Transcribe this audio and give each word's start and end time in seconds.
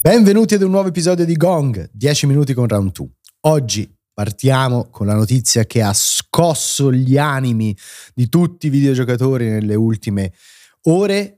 Benvenuti 0.00 0.54
ad 0.54 0.62
un 0.62 0.70
nuovo 0.70 0.88
episodio 0.88 1.24
di 1.24 1.36
Gong, 1.36 1.90
10 1.92 2.26
minuti 2.26 2.52
con 2.52 2.68
Round 2.68 2.92
2. 2.92 3.08
Oggi 3.46 3.90
partiamo 4.12 4.88
con 4.90 5.06
la 5.06 5.14
notizia 5.14 5.64
che 5.64 5.80
ha 5.80 5.92
scosso 5.94 6.92
gli 6.92 7.16
animi 7.16 7.76
di 8.14 8.28
tutti 8.28 8.66
i 8.66 8.70
videogiocatori 8.70 9.48
nelle 9.48 9.74
ultime 9.74 10.32
ore, 10.82 11.37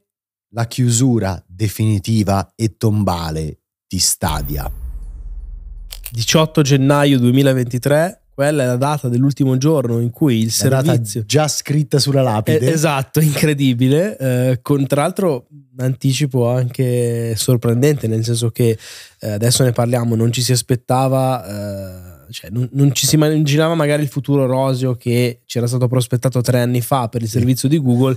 la 0.51 0.67
chiusura 0.67 1.43
definitiva 1.47 2.53
e 2.55 2.77
tombale 2.77 3.59
di 3.87 3.99
Stadia. 3.99 4.71
18 6.13 6.63
gennaio 6.63 7.19
2023 7.19 8.21
quella 8.41 8.63
è 8.63 8.67
la 8.67 8.77
data 8.77 9.11
dell'ultimo 9.11 9.59
giorno 9.59 10.01
in 10.01 10.09
cui 10.09 10.39
il 10.39 10.47
la 10.47 10.83
servizio 10.83 11.23
già 11.27 11.47
scritta 11.47 11.99
sulla 11.99 12.23
lapide. 12.23 12.61
Eh, 12.61 12.71
esatto, 12.71 13.21
incredibile. 13.21 14.17
Eh, 14.17 14.59
con 14.63 14.87
tra 14.87 15.03
l'altro 15.03 15.47
un 15.51 15.85
anticipo 15.85 16.49
anche 16.49 17.35
sorprendente, 17.37 18.07
nel 18.07 18.25
senso 18.25 18.49
che 18.49 18.79
eh, 19.21 19.31
adesso 19.31 19.63
ne 19.63 19.73
parliamo, 19.73 20.15
non 20.15 20.33
ci 20.33 20.41
si 20.41 20.53
aspettava, 20.53 21.45
eh, 22.29 22.33
cioè 22.33 22.49
non, 22.49 22.67
non, 22.73 22.95
ci 22.95 23.07
si 23.07 23.17
immaginava 23.17 23.75
magari 23.75 24.05
il 24.05 24.09
futuro 24.09 24.47
roseo 24.47 24.95
che 24.95 25.43
ci 25.45 25.59
era 25.59 25.67
stato 25.67 25.87
prospettato 25.87 26.41
tre 26.41 26.61
anni 26.61 26.81
fa 26.81 27.09
per 27.09 27.21
il 27.21 27.29
servizio 27.29 27.69
di 27.69 27.79
Google. 27.79 28.17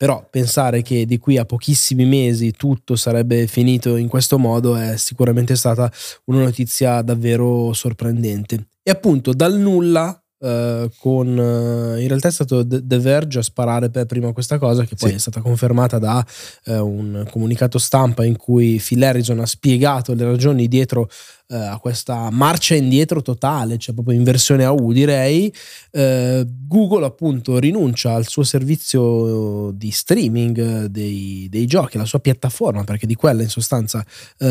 Però 0.00 0.26
pensare 0.30 0.80
che 0.80 1.04
di 1.04 1.18
qui 1.18 1.36
a 1.36 1.44
pochissimi 1.44 2.06
mesi 2.06 2.52
tutto 2.52 2.96
sarebbe 2.96 3.46
finito 3.46 3.96
in 3.96 4.08
questo 4.08 4.38
modo 4.38 4.74
è 4.74 4.96
sicuramente 4.96 5.56
stata 5.56 5.92
una 6.24 6.38
notizia 6.42 7.02
davvero 7.02 7.74
sorprendente. 7.74 8.68
E 8.82 8.90
appunto 8.90 9.34
dal 9.34 9.58
nulla 9.58 10.18
Uh, 10.42 10.90
con 11.00 11.26
uh, 11.36 12.00
in 12.00 12.08
realtà 12.08 12.28
è 12.28 12.30
stato 12.30 12.66
The 12.66 12.98
Verge 12.98 13.40
a 13.40 13.42
sparare 13.42 13.90
per 13.90 14.06
prima 14.06 14.32
questa 14.32 14.56
cosa 14.56 14.84
che 14.84 14.94
poi 14.94 15.10
sì. 15.10 15.16
è 15.16 15.18
stata 15.18 15.42
confermata 15.42 15.98
da 15.98 16.24
uh, 16.64 16.72
un 16.82 17.26
comunicato 17.30 17.76
stampa 17.76 18.24
in 18.24 18.38
cui 18.38 18.80
Phil 18.82 19.04
Harrison 19.04 19.38
ha 19.40 19.44
spiegato 19.44 20.14
le 20.14 20.24
ragioni 20.24 20.66
dietro 20.66 21.10
a 21.52 21.80
questa 21.80 22.30
marcia 22.30 22.76
indietro 22.76 23.22
totale 23.22 23.76
cioè 23.76 23.92
proprio 23.92 24.16
in 24.16 24.22
versione 24.22 24.62
AU 24.64 24.92
direi 24.92 25.52
Google 25.90 27.04
appunto 27.04 27.58
rinuncia 27.58 28.14
al 28.14 28.28
suo 28.28 28.44
servizio 28.44 29.72
di 29.72 29.90
streaming 29.90 30.84
dei, 30.84 31.48
dei 31.50 31.66
giochi 31.66 31.98
la 31.98 32.04
sua 32.04 32.20
piattaforma 32.20 32.84
perché 32.84 33.04
di 33.04 33.16
quella 33.16 33.42
in 33.42 33.48
sostanza 33.48 34.06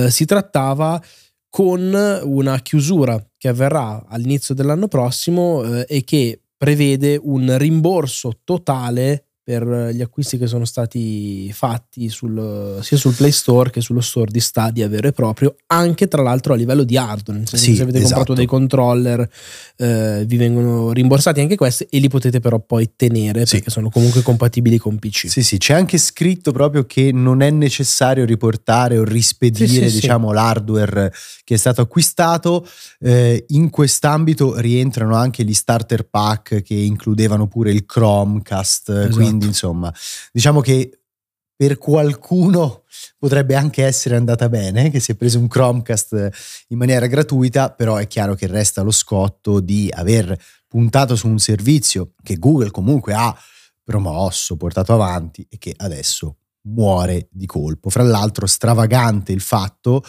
si 0.10 0.26
trattava 0.26 1.02
con 1.50 1.94
una 2.23 2.59
chiusura 2.59 3.23
che 3.38 3.47
avverrà 3.47 4.05
all'inizio 4.08 4.53
dell'anno 4.53 4.88
prossimo 4.88 5.64
eh, 5.64 5.86
e 5.88 6.03
che 6.03 6.42
prevede 6.55 7.19
un 7.22 7.58
rimborso 7.58 8.42
totale 8.44 9.28
per 9.50 9.89
gli 9.95 10.02
acquisti 10.03 10.38
che 10.38 10.45
sono 10.45 10.64
stati 10.64 11.52
fatti 11.52 12.08
sul, 12.09 12.78
sia 12.83 12.97
sul 12.97 13.16
Play 13.16 13.31
Store 13.31 13.72
che 13.72 13.81
sullo 13.81 14.00
store 14.00 14.30
di 14.30 14.39
Stadia 14.39 14.88
vero 14.88 15.08
e 15.08 15.11
proprio, 15.11 15.55
anche 15.66 16.08
tra 16.08 16.22
l'altro 16.22 16.53
a 16.53 16.55
livello 16.55 16.83
di 16.83 16.95
hardware. 16.97 17.39
Nel 17.39 17.47
senso 17.47 17.66
sì, 17.66 17.75
se 17.75 17.81
avete 17.81 17.97
esatto. 17.97 18.14
comprato 18.14 18.33
dei 18.36 18.45
controller, 18.45 19.27
eh, 19.77 20.23
vi 20.27 20.38
vengono 20.38 20.92
rimborsati 20.92 21.39
anche 21.39 21.55
questi 21.55 21.88
e 21.89 21.97
li 21.97 22.09
potete 22.09 22.39
però 22.39 22.59
poi 22.59 22.92
tenere 22.95 23.47
sì. 23.47 23.55
perché 23.55 23.72
sono 23.72 23.89
comunque 23.89 24.22
compatibili 24.22 24.77
con 24.77 25.00
PC. 25.00 25.27
Sì, 25.27 25.42
sì, 25.42 25.58
c'è 25.58 25.73
anche 25.73 25.97
scritto 25.97 26.52
proprio 26.52 26.86
che 26.86 27.11
non 27.11 27.42
è 27.42 27.50
necessario 27.50 28.25
riportare 28.25 29.00
o 29.00 29.03
rispedire 29.03 29.89
sì, 29.89 30.00
diciamo, 30.00 30.31
l'hardware 30.31 31.11
che 31.44 31.55
è 31.55 31.58
stato 31.58 31.81
acquistato. 31.81 32.67
Eh, 33.00 33.45
in 33.47 33.72
quest'ambito 33.72 34.59
rientrano 34.59 35.16
anche 35.16 35.44
gli 35.44 35.55
starter 35.55 36.04
pack 36.04 36.61
che 36.61 36.76
includevano 36.76 37.48
pure 37.48 37.71
il 37.71 37.87
Chromecast, 37.87 38.89
esatto. 38.89 39.16
quindi 39.16 39.37
quindi 39.39 39.48
insomma, 39.48 39.94
diciamo 40.32 40.60
che 40.60 41.00
per 41.55 41.77
qualcuno 41.77 42.83
potrebbe 43.17 43.55
anche 43.55 43.83
essere 43.83 44.16
andata 44.16 44.48
bene, 44.48 44.89
che 44.89 45.00
si 45.00 45.11
è 45.11 45.16
preso 45.16 45.39
un 45.39 45.48
Chromecast 45.48 46.66
in 46.70 46.77
maniera 46.77 47.08
gratuita, 47.08 47.72
però 47.72 47.95
è 47.95 48.08
chiaro 48.08 48.36
che 48.36 48.48
resta 48.48 48.82
lo 48.82 48.92
scotto 48.92 49.60
di 49.60 49.89
aver 49.94 50.38
puntato 50.67 51.16
su 51.16 51.28
un 51.28 51.39
servizio 51.39 52.14
che 52.23 52.38
Google 52.38 52.72
comunque 52.72 53.14
ha 53.14 53.38
promosso, 53.83 54.55
portato 54.55 54.94
avanti 54.94 55.45
e 55.49 55.58
che 55.58 55.73
adesso 55.76 56.38
muore 56.70 57.28
di 57.32 57.45
colpo. 57.45 57.89
Fra 57.89 58.04
l'altro 58.04 58.45
stravagante 58.45 59.33
il 59.33 59.42
fatto, 59.42 60.02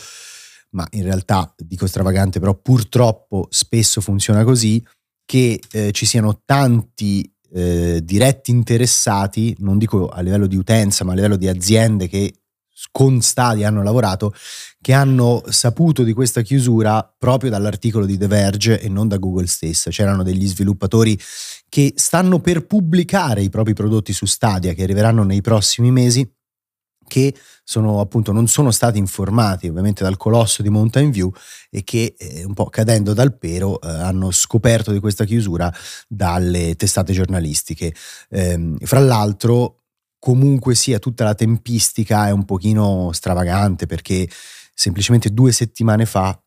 ma 0.70 0.86
in 0.90 1.02
realtà 1.02 1.52
dico 1.56 1.88
stravagante, 1.88 2.38
però 2.38 2.54
purtroppo 2.54 3.48
spesso 3.50 4.00
funziona 4.00 4.44
così, 4.44 4.84
che 5.24 5.60
eh, 5.72 5.90
ci 5.92 6.06
siano 6.06 6.42
tanti 6.44 7.32
eh, 7.52 8.00
diretti 8.02 8.50
interessati, 8.50 9.54
non 9.60 9.78
dico 9.78 10.08
a 10.08 10.20
livello 10.20 10.46
di 10.46 10.56
utenza, 10.56 11.04
ma 11.04 11.12
a 11.12 11.14
livello 11.14 11.36
di 11.36 11.48
aziende 11.48 12.08
che 12.08 12.34
con 12.90 13.20
Stadia 13.20 13.68
hanno 13.68 13.82
lavorato, 13.82 14.32
che 14.80 14.92
hanno 14.92 15.42
saputo 15.48 16.02
di 16.02 16.12
questa 16.12 16.40
chiusura 16.42 17.14
proprio 17.18 17.50
dall'articolo 17.50 18.06
di 18.06 18.16
The 18.16 18.26
Verge 18.26 18.80
e 18.80 18.88
non 18.88 19.08
da 19.08 19.18
Google 19.18 19.46
stessa. 19.46 19.90
C'erano 19.90 20.22
degli 20.22 20.46
sviluppatori 20.46 21.18
che 21.68 21.92
stanno 21.96 22.40
per 22.40 22.66
pubblicare 22.66 23.42
i 23.42 23.50
propri 23.50 23.74
prodotti 23.74 24.12
su 24.12 24.26
Stadia, 24.26 24.72
che 24.72 24.82
arriveranno 24.82 25.22
nei 25.24 25.40
prossimi 25.40 25.90
mesi, 25.90 26.28
che 27.10 27.34
sono 27.64 28.00
appunto 28.00 28.30
non 28.30 28.46
sono 28.46 28.70
stati 28.70 28.98
informati 28.98 29.68
ovviamente 29.68 30.04
dal 30.04 30.16
colosso 30.16 30.62
di 30.62 30.68
Mountain 30.70 31.10
View 31.10 31.32
e 31.68 31.82
che 31.82 32.14
eh, 32.16 32.44
un 32.44 32.54
po' 32.54 32.66
cadendo 32.66 33.12
dal 33.12 33.36
pero 33.36 33.80
eh, 33.80 33.88
hanno 33.88 34.30
scoperto 34.30 34.92
di 34.92 35.00
questa 35.00 35.24
chiusura 35.24 35.72
dalle 36.06 36.76
testate 36.76 37.12
giornalistiche. 37.12 37.92
Eh, 38.28 38.76
fra 38.82 39.00
l'altro 39.00 39.80
comunque 40.20 40.74
sia 40.76 41.00
tutta 41.00 41.24
la 41.24 41.34
tempistica 41.34 42.28
è 42.28 42.30
un 42.30 42.44
pochino 42.44 43.10
stravagante 43.12 43.86
perché 43.86 44.28
semplicemente 44.72 45.30
due 45.30 45.50
settimane 45.50 46.06
fa 46.06 46.40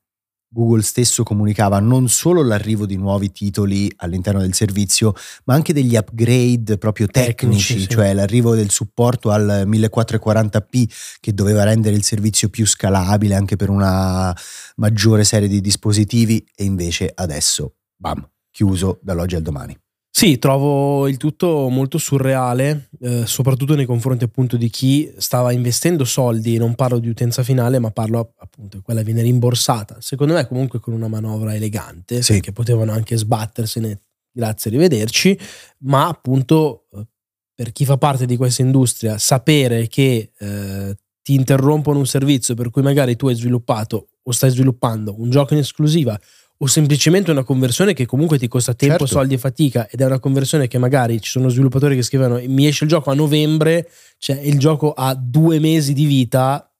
Google 0.53 0.83
stesso 0.83 1.23
comunicava 1.23 1.79
non 1.79 2.07
solo 2.07 2.43
l'arrivo 2.43 2.85
di 2.85 2.95
nuovi 2.95 3.31
titoli 3.31 3.91
all'interno 3.97 4.39
del 4.39 4.53
servizio, 4.53 5.13
ma 5.45 5.55
anche 5.55 5.73
degli 5.73 5.95
upgrade 5.95 6.77
proprio 6.77 7.07
tecnici, 7.07 7.73
tecnici 7.73 7.89
cioè 7.89 8.13
l'arrivo 8.13 8.53
del 8.53 8.69
supporto 8.69 9.31
al 9.31 9.65
1440p 9.67 11.17
che 11.19 11.33
doveva 11.33 11.63
rendere 11.63 11.95
il 11.95 12.03
servizio 12.03 12.49
più 12.49 12.67
scalabile 12.67 13.33
anche 13.33 13.55
per 13.55 13.69
una 13.69 14.35
maggiore 14.75 15.23
serie 15.23 15.47
di 15.47 15.59
dispositivi 15.59 16.45
e 16.55 16.63
invece 16.63 17.11
adesso, 17.13 17.77
bam, 17.95 18.23
chiuso 18.51 18.99
dall'oggi 19.01 19.35
al 19.35 19.41
domani. 19.41 19.82
Sì, 20.15 20.37
trovo 20.37 21.07
il 21.07 21.17
tutto 21.17 21.69
molto 21.69 21.97
surreale, 21.97 22.89
eh, 23.01 23.25
soprattutto 23.25 23.73
nei 23.73 23.87
confronti 23.87 24.23
appunto 24.23 24.57
di 24.57 24.69
chi 24.69 25.11
stava 25.17 25.51
investendo 25.51 26.05
soldi, 26.05 26.55
non 26.57 26.75
parlo 26.75 26.99
di 26.99 27.09
utenza 27.09 27.41
finale, 27.41 27.79
ma 27.79 27.89
parlo 27.89 28.35
appunto 28.37 28.77
di 28.77 28.83
quella 28.83 28.99
che 28.99 29.07
viene 29.07 29.23
rimborsata. 29.23 29.97
Secondo 30.01 30.35
me 30.35 30.45
comunque 30.47 30.79
con 30.79 30.93
una 30.93 31.07
manovra 31.07 31.55
elegante, 31.55 32.21
sì. 32.21 32.33
perché 32.33 32.51
potevano 32.51 32.91
anche 32.91 33.17
sbattersene, 33.17 34.01
grazie, 34.31 34.69
arrivederci, 34.69 35.37
ma 35.79 36.07
appunto 36.07 36.85
eh, 36.91 37.07
per 37.55 37.71
chi 37.71 37.83
fa 37.83 37.97
parte 37.97 38.27
di 38.27 38.37
questa 38.37 38.61
industria, 38.61 39.17
sapere 39.17 39.87
che 39.87 40.31
eh, 40.37 40.95
ti 41.23 41.33
interrompono 41.33 41.97
un 41.97 42.05
servizio 42.05 42.53
per 42.53 42.69
cui 42.69 42.83
magari 42.83 43.15
tu 43.15 43.27
hai 43.29 43.35
sviluppato 43.35 44.09
o 44.21 44.31
stai 44.31 44.51
sviluppando 44.51 45.15
un 45.19 45.31
gioco 45.31 45.53
in 45.53 45.59
esclusiva 45.61 46.19
o 46.63 46.67
semplicemente 46.67 47.29
una 47.29 47.43
conversione 47.43 47.93
che 47.93 48.05
comunque 48.05 48.39
ti 48.39 48.47
costa 48.47 48.73
tempo, 48.73 48.99
certo. 48.99 49.15
soldi 49.15 49.33
e 49.33 49.37
fatica 49.37 49.89
ed 49.89 49.99
è 49.99 50.05
una 50.05 50.19
conversione 50.19 50.67
che 50.67 50.77
magari 50.77 51.19
ci 51.19 51.29
sono 51.29 51.49
sviluppatori 51.49 51.93
che 51.93 52.03
scrivono 52.03 52.41
mi 52.47 52.67
esce 52.67 52.85
il 52.85 52.89
gioco 52.89 53.11
a 53.11 53.13
novembre, 53.13 53.89
cioè 54.17 54.39
il 54.39 54.57
gioco 54.57 54.93
ha 54.93 55.13
due 55.13 55.59
mesi 55.59 55.91
di 55.91 56.05
vita 56.05 56.73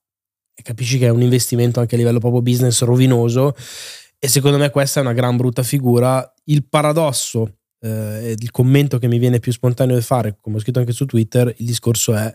e 0.55 0.61
capisci 0.61 0.97
che 0.97 1.07
è 1.07 1.09
un 1.09 1.21
investimento 1.21 1.81
anche 1.81 1.95
a 1.95 1.97
livello 1.97 2.19
proprio 2.19 2.41
business 2.41 2.81
rovinoso 2.83 3.55
e 4.17 4.27
secondo 4.29 4.57
me 4.57 4.69
questa 4.69 5.01
è 5.01 5.03
una 5.03 5.11
gran 5.11 5.35
brutta 5.35 5.63
figura. 5.63 6.33
Il 6.45 6.65
paradosso, 6.65 7.57
eh, 7.81 8.37
il 8.39 8.51
commento 8.51 8.97
che 8.99 9.09
mi 9.09 9.19
viene 9.19 9.39
più 9.39 9.51
spontaneo 9.51 9.95
da 9.95 10.01
fare, 10.01 10.37
come 10.39 10.55
ho 10.55 10.59
scritto 10.59 10.79
anche 10.79 10.93
su 10.93 11.05
Twitter, 11.05 11.53
il 11.57 11.65
discorso 11.65 12.15
è... 12.15 12.33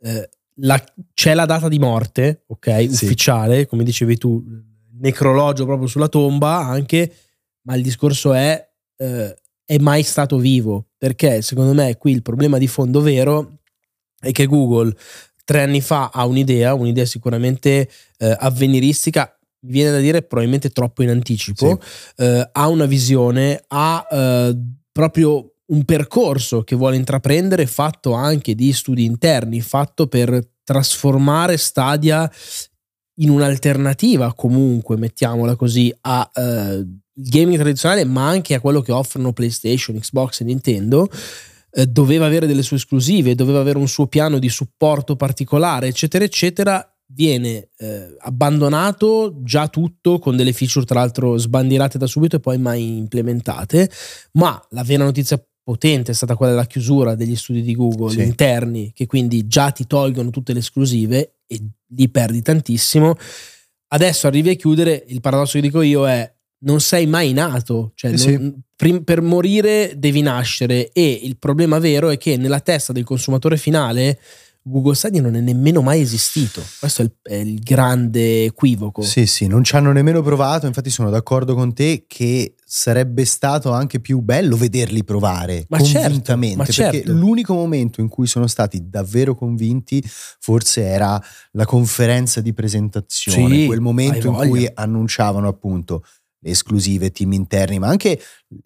Eh, 0.00 0.28
la, 0.56 0.84
c'è 1.14 1.32
la 1.34 1.46
data 1.46 1.68
di 1.68 1.78
morte, 1.78 2.42
ok, 2.48 2.88
sì. 2.90 3.04
ufficiale, 3.04 3.66
come 3.66 3.84
dicevi 3.84 4.18
tu, 4.18 4.44
necrologio 5.02 5.64
proprio 5.64 5.88
sulla 5.88 6.08
tomba 6.08 6.58
anche, 6.58 7.12
ma 7.62 7.74
il 7.74 7.82
discorso 7.82 8.32
è 8.32 8.70
eh, 8.96 9.36
è 9.64 9.78
mai 9.78 10.02
stato 10.02 10.36
vivo, 10.36 10.88
perché 10.98 11.40
secondo 11.40 11.72
me 11.72 11.96
qui 11.96 12.12
il 12.12 12.22
problema 12.22 12.58
di 12.58 12.66
fondo 12.66 13.00
vero 13.00 13.60
è 14.18 14.30
che 14.30 14.46
Google 14.46 14.94
tre 15.44 15.62
anni 15.62 15.80
fa 15.80 16.10
ha 16.12 16.26
un'idea, 16.26 16.74
un'idea 16.74 17.06
sicuramente 17.06 17.88
eh, 18.18 18.36
avveniristica, 18.38 19.34
mi 19.60 19.72
viene 19.72 19.92
da 19.92 19.98
dire 19.98 20.22
probabilmente 20.22 20.70
troppo 20.70 21.02
in 21.02 21.10
anticipo, 21.10 21.80
sì. 21.80 22.22
eh, 22.22 22.48
ha 22.52 22.68
una 22.68 22.86
visione, 22.86 23.62
ha 23.68 24.06
eh, 24.10 24.58
proprio 24.90 25.54
un 25.66 25.84
percorso 25.84 26.64
che 26.64 26.76
vuole 26.76 26.96
intraprendere 26.96 27.66
fatto 27.66 28.12
anche 28.12 28.54
di 28.54 28.72
studi 28.72 29.04
interni, 29.04 29.60
fatto 29.62 30.06
per 30.06 30.50
trasformare 30.64 31.56
Stadia 31.56 32.30
in 33.22 33.30
un'alternativa 33.30 34.34
comunque, 34.34 34.96
mettiamola 34.96 35.56
così, 35.56 35.94
a 36.02 36.30
uh, 36.34 37.00
gaming 37.12 37.58
tradizionale, 37.58 38.04
ma 38.04 38.28
anche 38.28 38.54
a 38.54 38.60
quello 38.60 38.80
che 38.80 38.92
offrono 38.92 39.32
PlayStation, 39.32 39.98
Xbox 39.98 40.40
e 40.40 40.44
Nintendo, 40.44 41.08
uh, 41.70 41.84
doveva 41.84 42.26
avere 42.26 42.46
delle 42.46 42.62
sue 42.62 42.76
esclusive, 42.76 43.34
doveva 43.34 43.60
avere 43.60 43.78
un 43.78 43.88
suo 43.88 44.06
piano 44.06 44.38
di 44.38 44.48
supporto 44.48 45.16
particolare, 45.16 45.88
eccetera, 45.88 46.24
eccetera. 46.24 46.86
Viene 47.14 47.68
uh, 47.78 48.16
abbandonato 48.20 49.40
già 49.42 49.68
tutto 49.68 50.18
con 50.18 50.34
delle 50.34 50.54
feature, 50.54 50.86
tra 50.86 51.00
l'altro, 51.00 51.36
sbandierate 51.36 51.98
da 51.98 52.06
subito 52.06 52.36
e 52.36 52.40
poi 52.40 52.58
mai 52.58 52.96
implementate. 52.96 53.90
Ma 54.32 54.60
la 54.70 54.82
vera 54.82 55.04
notizia 55.04 55.42
potente 55.62 56.12
è 56.12 56.14
stata 56.14 56.34
quella 56.36 56.52
della 56.52 56.66
chiusura 56.66 57.14
degli 57.14 57.36
studi 57.36 57.62
di 57.62 57.74
Google 57.74 58.10
sì. 58.10 58.22
interni, 58.22 58.92
che 58.92 59.06
quindi 59.06 59.46
già 59.46 59.70
ti 59.70 59.86
tolgono 59.86 60.30
tutte 60.30 60.52
le 60.52 60.58
esclusive 60.58 61.36
e 61.46 61.60
lì 61.88 62.08
perdi 62.08 62.42
tantissimo. 62.42 63.16
Adesso 63.88 64.26
arrivi 64.26 64.50
a 64.50 64.54
chiudere, 64.54 65.04
il 65.08 65.20
paradosso 65.20 65.52
che 65.54 65.60
dico 65.60 65.82
io 65.82 66.08
è 66.08 66.32
non 66.64 66.80
sei 66.80 67.06
mai 67.06 67.32
nato, 67.32 67.92
cioè 67.94 68.16
sì, 68.16 68.36
non, 68.36 68.62
sì. 68.76 69.00
per 69.02 69.20
morire 69.20 69.94
devi 69.96 70.22
nascere 70.22 70.90
e 70.92 71.20
il 71.22 71.36
problema 71.36 71.78
vero 71.78 72.08
è 72.08 72.16
che 72.18 72.36
nella 72.36 72.60
testa 72.60 72.92
del 72.92 73.04
consumatore 73.04 73.56
finale 73.56 74.18
Google 74.64 74.94
Stadia 74.94 75.20
non 75.20 75.34
è 75.34 75.40
nemmeno 75.40 75.82
mai 75.82 76.00
esistito. 76.00 76.62
Questo 76.78 77.02
è 77.02 77.04
il, 77.04 77.12
è 77.22 77.34
il, 77.34 77.58
grande 77.58 78.44
equivoco. 78.44 79.02
Sì, 79.02 79.26
sì, 79.26 79.48
non 79.48 79.64
ci 79.64 79.74
hanno 79.74 79.90
nemmeno 79.90 80.22
provato. 80.22 80.66
Infatti, 80.66 80.88
sono 80.88 81.10
d'accordo 81.10 81.54
con 81.54 81.74
te 81.74 82.04
che 82.06 82.54
sarebbe 82.64 83.24
stato 83.24 83.72
anche 83.72 84.00
più 84.00 84.20
bello 84.20 84.56
vederli 84.56 85.04
provare 85.04 85.66
ma 85.68 85.78
certo, 85.80 86.02
convintamente. 86.02 86.64
Certo, 86.72 86.90
perché 86.90 87.06
certo. 87.06 87.12
l'unico 87.12 87.54
momento 87.54 88.00
in 88.00 88.08
cui 88.08 88.26
sono 88.26 88.46
stati 88.46 88.88
davvero 88.88 89.34
convinti, 89.34 90.02
forse 90.04 90.82
era 90.82 91.20
la 91.52 91.64
conferenza 91.64 92.40
di 92.40 92.54
presentazione, 92.54 93.54
sì, 93.54 93.66
quel 93.66 93.80
momento 93.80 94.28
in 94.28 94.48
cui 94.48 94.70
annunciavano 94.72 95.48
appunto 95.48 96.04
le 96.38 96.50
esclusive, 96.50 97.10
team 97.10 97.32
interni, 97.32 97.78
ma 97.78 97.88
anche 97.88 98.20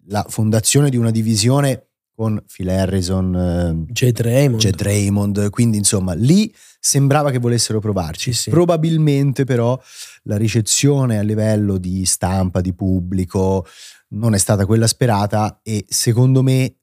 la 0.07 0.25
fondazione 0.27 0.89
di 0.89 0.97
una 0.97 1.11
divisione 1.11 1.86
con 2.17 2.43
Phil 2.51 2.67
Harrison, 2.67 3.35
eh, 3.35 3.93
Jed 3.93 4.19
Raymond. 4.21 4.59
Jed 4.59 4.81
Raymond. 4.81 5.49
Quindi, 5.51 5.77
insomma, 5.77 6.13
lì 6.13 6.51
sembrava 6.79 7.29
che 7.29 7.37
volessero 7.37 7.79
provarci. 7.79 8.33
Sì, 8.33 8.39
sì. 8.39 8.49
Probabilmente, 8.49 9.43
però, 9.43 9.79
la 10.23 10.35
ricezione 10.35 11.19
a 11.19 11.21
livello 11.21 11.77
di 11.77 12.05
stampa, 12.05 12.59
di 12.59 12.73
pubblico, 12.73 13.67
non 14.09 14.33
è 14.33 14.39
stata 14.39 14.65
quella 14.65 14.87
sperata. 14.87 15.59
E 15.61 15.85
secondo 15.87 16.41
me, 16.41 16.77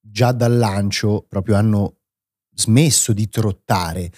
già 0.00 0.32
dal 0.32 0.58
lancio, 0.58 1.26
proprio 1.28 1.54
hanno 1.54 1.98
smesso 2.52 3.12
di 3.12 3.28
trottare. 3.28 4.10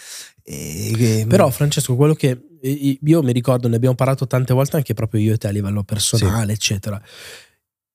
E, 0.43 1.27
però, 1.29 1.51
Francesco, 1.51 1.95
quello 1.95 2.15
che 2.15 2.41
io 2.63 3.23
mi 3.23 3.33
ricordo, 3.33 3.69
ne 3.69 3.77
abbiamo 3.77 3.97
parlato 3.97 4.27
tante 4.27 4.55
volte 4.55 4.77
anche 4.77 4.95
proprio 4.95 5.21
io 5.21 5.35
e 5.35 5.37
te 5.37 5.49
a 5.49 5.51
livello 5.51 5.85
personale, 5.85 6.47
sì. 6.47 6.53
eccetera. 6.53 7.03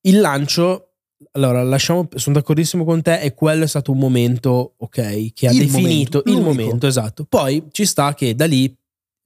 Il 0.01 0.19
lancio 0.19 0.88
allora, 1.31 1.63
lasciamo, 1.63 2.07
sono 2.16 2.36
d'accordissimo 2.36 2.86
con 2.86 3.01
te 3.01 3.19
e 3.19 3.33
quello 3.33 3.63
è 3.63 3.68
stato 3.68 3.92
un 3.92 3.98
momento, 3.98 4.75
ok, 4.77 5.33
che 5.33 5.48
ha 5.48 5.51
il 5.51 5.60
definito 5.60 6.21
momento, 6.21 6.24
il 6.25 6.42
momento, 6.42 6.88
esatto. 6.88 7.25
Poi 7.25 7.68
ci 7.71 7.86
sta 7.86 8.13
che 8.13 8.36
da 8.36 8.45
lì, 8.45 8.74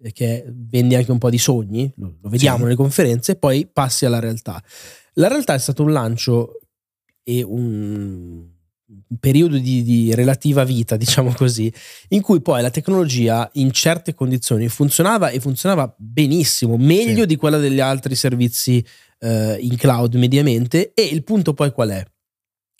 eh, 0.01 0.11
che 0.11 0.45
vendi 0.47 0.95
anche 0.95 1.11
un 1.11 1.19
po' 1.19 1.29
di 1.29 1.37
sogni, 1.37 1.91
lo, 1.97 2.15
vediamo 2.23 2.57
sì. 2.57 2.63
nelle 2.63 2.75
conferenze, 2.75 3.35
poi 3.35 3.67
passi 3.71 4.05
alla 4.05 4.19
realtà. 4.19 4.61
La 5.13 5.27
realtà 5.27 5.53
è 5.53 5.59
stato 5.59 5.83
un 5.83 5.91
lancio 5.91 6.59
e 7.23 7.43
un 7.43 8.52
periodo 9.19 9.57
di, 9.57 9.83
di, 9.83 10.13
relativa 10.15 10.63
vita, 10.63 10.95
diciamo 10.97 11.33
così, 11.33 11.71
in 12.09 12.21
cui 12.21 12.41
poi 12.41 12.61
la 12.61 12.69
tecnologia 12.69 13.49
in 13.53 13.71
certe 13.71 14.13
condizioni 14.13 14.67
funzionava 14.67 15.29
e 15.29 15.39
funzionava 15.39 15.93
benissimo, 15.97 16.77
meglio 16.77 17.21
sì. 17.21 17.27
di 17.27 17.35
quella 17.35 17.57
degli 17.57 17.79
altri 17.79 18.15
servizi 18.15 18.83
eh, 19.19 19.57
in 19.59 19.77
cloud 19.77 20.15
mediamente 20.15 20.93
e 20.93 21.03
il 21.03 21.23
punto 21.23 21.53
poi 21.53 21.71
qual 21.71 21.89
è? 21.89 22.05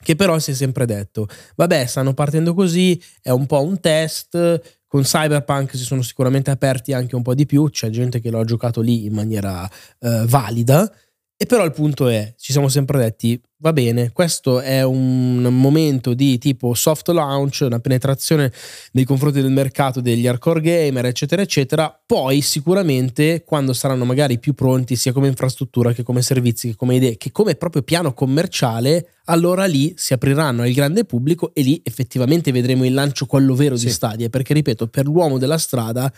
Che 0.04 0.16
però 0.16 0.38
si 0.40 0.52
è 0.52 0.54
sempre 0.54 0.86
detto, 0.86 1.28
vabbè, 1.56 1.86
stanno 1.86 2.14
partendo 2.14 2.54
così, 2.54 3.02
è 3.22 3.30
un 3.30 3.46
po' 3.46 3.64
un 3.64 3.80
test, 3.80 4.82
con 4.86 5.02
Cyberpunk 5.02 5.76
si 5.76 5.84
sono 5.84 6.02
sicuramente 6.02 6.52
aperti 6.52 6.94
anche 6.94 7.16
un 7.16 7.22
po' 7.22 7.34
di 7.34 7.46
più, 7.46 7.70
c'è 7.70 7.90
gente 7.90 8.20
che 8.20 8.30
l'ha 8.30 8.44
giocato 8.44 8.82
lì 8.82 9.06
in 9.06 9.14
maniera 9.14 9.68
eh, 10.00 10.24
valida, 10.28 10.92
e 11.36 11.46
però 11.46 11.66
il 11.66 11.72
punto 11.72 12.08
è, 12.08 12.34
ci 12.38 12.52
siamo 12.52 12.70
sempre 12.70 13.00
detti, 13.00 13.42
va 13.58 13.72
bene, 13.72 14.12
questo 14.12 14.60
è 14.60 14.84
un 14.84 15.42
momento 15.42 16.14
di 16.14 16.38
tipo 16.38 16.74
soft 16.74 17.08
launch, 17.10 17.60
una 17.62 17.80
penetrazione 17.80 18.52
nei 18.92 19.06
confronti 19.06 19.42
del 19.42 19.52
mercato 19.52 20.02
degli 20.02 20.28
hardcore 20.28 20.60
gamer, 20.60 21.06
eccetera, 21.06 21.42
eccetera. 21.42 22.02
Poi 22.06 22.42
sicuramente 22.42 23.44
quando 23.46 23.72
saranno 23.72 24.04
magari 24.04 24.38
più 24.38 24.54
pronti, 24.54 24.98
sia 24.98 25.14
come 25.14 25.28
infrastruttura 25.28 25.94
che 25.94 26.04
come 26.04 26.22
servizi, 26.22 26.70
che 26.70 26.76
come 26.76 26.96
idee, 26.96 27.16
che 27.16 27.32
come 27.32 27.56
proprio 27.56 27.84
piano 27.84 28.14
commerciale, 28.14 29.08
allora 29.26 29.64
lì 29.64 29.94
si 29.96 30.12
apriranno 30.12 30.64
al 30.64 30.72
grande 30.72 31.06
pubblico 31.06 31.54
e 31.54 31.62
lì 31.62 31.82
effettivamente 31.86 32.52
vedremo 32.52 32.84
il 32.86 32.94
lancio 32.94 33.26
quello 33.26 33.56
vero 33.56 33.78
sì. 33.78 33.86
di 33.86 33.92
Stadia. 33.92 34.30
Perché 34.30 34.54
ripeto, 34.54 34.88
per 34.88 35.06
l'uomo 35.06 35.38
della 35.38 35.58
strada 35.58 36.12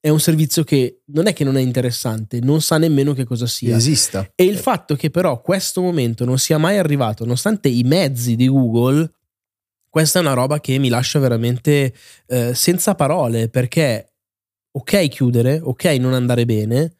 è 0.00 0.08
un 0.08 0.18
servizio 0.18 0.64
che 0.64 1.02
non 1.06 1.26
è 1.26 1.34
che 1.34 1.44
non 1.44 1.58
è 1.58 1.60
interessante, 1.60 2.40
non 2.40 2.62
sa 2.62 2.78
nemmeno 2.78 3.12
che 3.12 3.24
cosa 3.24 3.46
sia. 3.46 3.76
Esista. 3.76 4.30
E 4.34 4.44
il 4.44 4.56
fatto 4.56 4.96
che 4.96 5.10
però 5.10 5.42
questo 5.42 5.82
momento 5.82 6.24
non 6.24 6.38
sia 6.38 6.56
mai 6.56 6.78
arrivato, 6.78 7.24
nonostante 7.24 7.68
i 7.68 7.82
mezzi 7.82 8.34
di 8.34 8.48
Google, 8.48 9.12
questa 9.90 10.18
è 10.18 10.22
una 10.22 10.32
roba 10.32 10.58
che 10.60 10.78
mi 10.78 10.88
lascia 10.88 11.18
veramente 11.18 11.94
eh, 12.26 12.54
senza 12.54 12.94
parole, 12.94 13.48
perché 13.50 14.14
ok 14.72 15.08
chiudere, 15.08 15.60
ok 15.62 15.84
non 15.98 16.14
andare 16.14 16.46
bene, 16.46 16.94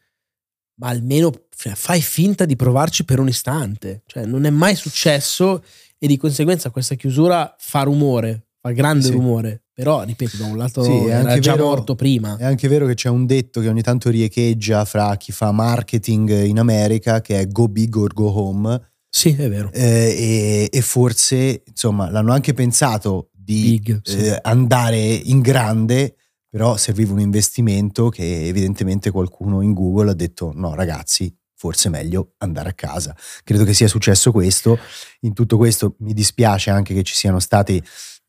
ma 0.75 0.89
almeno 0.89 1.31
fai 1.55 2.01
finta 2.01 2.45
di 2.45 2.55
provarci 2.55 3.03
per 3.03 3.19
un 3.19 3.27
istante. 3.27 4.03
Cioè, 4.05 4.25
non 4.25 4.45
è 4.45 4.49
mai 4.51 4.75
successo 4.75 5.63
e 5.97 6.07
di 6.07 6.17
conseguenza 6.17 6.69
questa 6.69 6.95
chiusura 6.95 7.55
fa 7.57 7.81
rumore, 7.81 8.47
fa 8.59 8.71
grande 8.71 9.05
sì. 9.05 9.11
rumore. 9.11 9.60
Però, 9.73 10.03
ripeto, 10.03 10.37
da 10.37 10.45
un 10.45 10.57
lato 10.57 10.83
sì, 10.83 10.91
era 10.91 11.39
già 11.39 11.53
vero, 11.53 11.67
morto 11.67 11.95
prima. 11.95 12.35
È 12.37 12.43
anche 12.43 12.67
vero 12.67 12.85
che 12.85 12.93
c'è 12.93 13.09
un 13.09 13.25
detto 13.25 13.61
che 13.61 13.69
ogni 13.69 13.81
tanto 13.81 14.09
riecheggia 14.09 14.83
fra 14.85 15.15
chi 15.15 15.31
fa 15.31 15.51
marketing 15.51 16.43
in 16.43 16.59
America, 16.59 17.21
che 17.21 17.39
è 17.39 17.47
go 17.47 17.67
big 17.67 17.95
or 17.95 18.13
go 18.13 18.27
home. 18.27 18.93
Sì, 19.09 19.35
è 19.35 19.49
vero. 19.49 19.71
Eh, 19.71 19.79
e, 19.81 20.69
e, 20.71 20.81
forse, 20.81 21.63
insomma, 21.65 22.09
l'hanno 22.09 22.31
anche 22.33 22.53
pensato 22.53 23.29
di 23.31 23.79
big, 23.79 23.99
sì. 24.03 24.17
eh, 24.17 24.39
andare 24.41 24.99
in 24.99 25.39
grande, 25.39 26.15
però 26.49 26.77
serviva 26.77 27.13
un 27.13 27.19
investimento 27.19 28.09
che 28.09 28.47
evidentemente 28.47 29.09
qualcuno 29.09 29.61
in 29.61 29.73
Google 29.73 30.11
ha 30.11 30.13
detto 30.13 30.51
no 30.53 30.75
ragazzi, 30.75 31.33
forse 31.55 31.87
è 31.87 31.91
meglio 31.91 32.33
andare 32.39 32.69
a 32.69 32.73
casa. 32.73 33.15
Credo 33.43 33.63
che 33.63 33.73
sia 33.73 33.87
successo 33.87 34.31
questo. 34.31 34.77
In 35.21 35.33
tutto 35.33 35.57
questo 35.57 35.95
mi 35.99 36.13
dispiace 36.13 36.69
anche 36.69 36.93
che 36.93 37.03
ci 37.03 37.15
siano 37.15 37.39
stati 37.39 37.81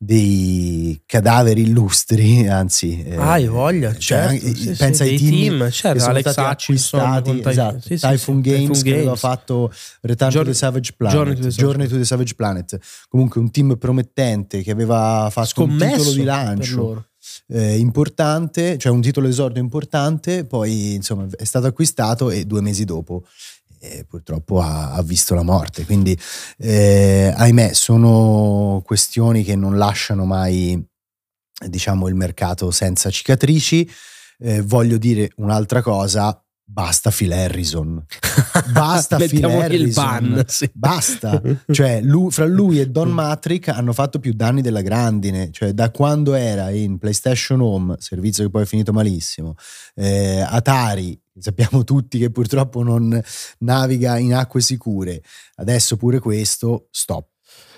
dei 0.03 1.01
cadaveri 1.05 1.61
illustri, 1.61 2.47
anzi... 2.49 3.03
Eh, 3.03 3.15
ah, 3.15 3.39
voglia, 3.49 3.95
cioè, 3.95 4.37
certo, 4.37 4.55
sì, 4.55 4.71
pensa 4.71 5.03
sì, 5.03 5.11
ai 5.11 5.17
team, 5.17 5.57
team 5.57 5.69
certo, 5.71 6.05
Alex 6.05 6.37
acquistati, 6.37 7.41
esatto, 7.43 7.79
sì, 7.81 7.97
Typhoon 7.97 8.41
Games 8.41 8.81
che 8.81 8.93
aveva 8.93 9.15
fatto 9.15 9.71
Return 10.01 10.31
Journey, 10.31 10.45
to 10.45 10.51
the 10.51 10.57
Savage 10.57 10.93
Planet, 10.95 11.17
Journey 11.17 11.35
to 11.35 11.41
the, 11.41 11.49
Journey 11.49 11.87
to 11.87 11.97
the 11.97 12.05
Savage 12.05 12.35
Planet, 12.35 12.79
comunque 13.07 13.39
un 13.39 13.51
team 13.51 13.77
promettente 13.77 14.61
che 14.61 14.71
aveva 14.71 15.29
fatto 15.31 15.47
Scommesso 15.47 15.85
un 15.85 15.97
titolo 15.97 16.11
di 16.15 16.23
lancio 16.23 17.05
eh, 17.47 17.77
importante, 17.77 18.77
cioè 18.77 18.91
un 18.91 19.01
titolo 19.01 19.27
esordio 19.27 19.61
importante, 19.61 20.45
poi 20.45 20.95
insomma 20.95 21.27
è 21.35 21.43
stato 21.43 21.67
acquistato 21.67 22.29
e 22.29 22.45
due 22.45 22.61
mesi 22.61 22.83
dopo 22.83 23.23
eh, 23.25 23.62
purtroppo 24.07 24.61
ha, 24.61 24.93
ha, 24.93 25.01
visto 25.01 25.35
la 25.35 25.43
morte. 25.43 25.85
Quindi, 25.85 26.17
eh, 26.57 27.33
ahimè, 27.35 27.73
sono 27.73 28.81
questioni 28.85 29.43
che 29.43 29.55
non 29.55 29.77
lasciano 29.77 30.25
mai, 30.25 30.81
diciamo, 31.67 32.07
il 32.07 32.15
mercato 32.15 32.71
senza 32.71 33.09
cicatrici. 33.09 33.89
Eh, 34.39 34.61
voglio 34.61 34.97
dire 34.97 35.31
un'altra 35.37 35.81
cosa, 35.81 36.43
basta 36.65 37.11
Phil 37.11 37.31
Harrison. 37.31 38.03
Basta 38.71 39.17
Phil 39.17 39.43
Harrison. 39.45 40.03
Ban, 40.03 40.43
sì. 40.47 40.69
Basta. 40.73 41.41
Cioè, 41.69 42.01
lui, 42.01 42.31
fra 42.31 42.45
lui 42.45 42.79
e 42.79 42.89
Don 42.89 43.11
Matrick 43.11 43.67
hanno 43.67 43.93
fatto 43.93 44.19
più 44.19 44.33
danni 44.33 44.61
della 44.61 44.81
grandine. 44.81 45.51
Cioè, 45.51 45.73
da 45.73 45.91
quando 45.91 46.33
era 46.33 46.69
in 46.69 46.97
PlayStation 46.97 47.61
Home, 47.61 47.95
servizio 47.99 48.43
che 48.43 48.49
poi 48.49 48.63
è 48.63 48.65
finito 48.65 48.93
malissimo, 48.93 49.55
eh, 49.95 50.39
Atari, 50.39 51.19
sappiamo 51.39 51.83
tutti 51.83 52.19
che 52.19 52.29
purtroppo 52.31 52.83
non 52.83 53.19
naviga 53.59 54.17
in 54.17 54.33
acque 54.33 54.61
sicure. 54.61 55.21
Adesso 55.55 55.97
pure 55.97 56.19
questo, 56.19 56.87
stop. 56.91 57.27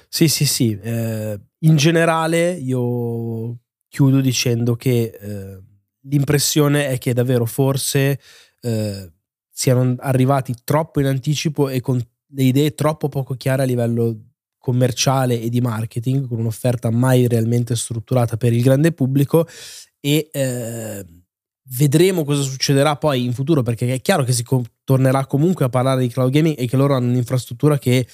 Sì, 0.09 0.27
sì, 0.27 0.45
sì. 0.45 0.77
Eh, 0.81 1.39
in 1.59 1.75
generale 1.75 2.51
io 2.51 3.57
chiudo 3.87 4.21
dicendo 4.21 4.75
che 4.75 5.17
eh, 5.19 5.61
l'impressione 6.01 6.89
è 6.89 6.97
che 6.97 7.13
davvero 7.13 7.45
forse 7.45 8.19
eh, 8.61 9.11
siano 9.51 9.95
arrivati 9.99 10.53
troppo 10.63 10.99
in 10.99 11.05
anticipo 11.07 11.69
e 11.69 11.81
con 11.81 12.01
le 12.27 12.43
idee 12.43 12.73
troppo 12.73 13.07
poco 13.07 13.35
chiare 13.35 13.63
a 13.63 13.65
livello 13.65 14.31
commerciale 14.57 15.39
e 15.39 15.49
di 15.49 15.61
marketing, 15.61 16.27
con 16.27 16.39
un'offerta 16.39 16.89
mai 16.89 17.27
realmente 17.27 17.75
strutturata 17.75 18.35
per 18.35 18.51
il 18.51 18.63
grande 18.63 18.91
pubblico 18.91 19.47
e 19.99 20.29
eh, 20.31 21.05
vedremo 21.69 22.23
cosa 22.23 22.41
succederà 22.41 22.95
poi 22.95 23.23
in 23.23 23.33
futuro 23.33 23.63
perché 23.63 23.93
è 23.93 24.01
chiaro 24.01 24.23
che 24.23 24.33
si 24.33 24.43
co- 24.43 24.63
tornerà 24.83 25.25
comunque 25.25 25.65
a 25.65 25.69
parlare 25.69 26.01
di 26.01 26.09
cloud 26.09 26.31
gaming 26.31 26.55
e 26.57 26.67
che 26.67 26.77
loro 26.77 26.95
hanno 26.95 27.09
un'infrastruttura 27.09 27.77
che 27.77 28.07